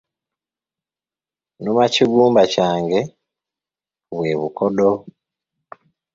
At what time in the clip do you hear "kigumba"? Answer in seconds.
1.93-2.43